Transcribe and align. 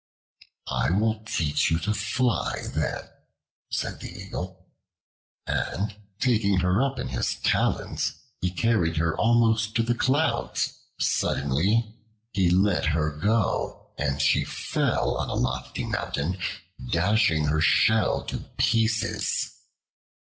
"I 0.71 0.89
will 0.89 1.23
teach 1.25 1.69
you 1.69 1.77
to 1.77 1.93
fly 1.93 2.63
then," 2.73 3.07
said 3.69 3.99
the 3.99 4.09
Eagle; 4.09 4.65
and 5.45 5.95
taking 6.19 6.61
her 6.61 6.81
up 6.81 6.97
in 6.97 7.09
his 7.09 7.35
talons 7.35 8.15
he 8.41 8.49
carried 8.49 8.97
her 8.97 9.15
almost 9.15 9.75
to 9.75 9.83
the 9.83 9.93
clouds 9.93 10.73
suddenly 10.99 11.99
he 12.33 12.49
let 12.49 12.85
her 12.87 13.11
go, 13.11 13.93
and 13.95 14.19
she 14.19 14.43
fell 14.43 15.17
on 15.17 15.29
a 15.29 15.35
lofty 15.35 15.83
mountain, 15.83 16.39
dashing 16.91 17.45
her 17.45 17.61
shell 17.61 18.23
to 18.23 18.39
pieces. 18.57 19.51